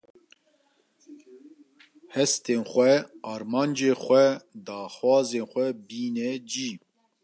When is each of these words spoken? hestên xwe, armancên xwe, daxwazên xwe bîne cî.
hestên 2.15 2.61
xwe, 2.71 2.91
armancên 3.33 3.95
xwe, 4.03 4.25
daxwazên 4.65 5.45
xwe 5.51 5.65
bîne 5.87 6.29
cî. 6.51 6.69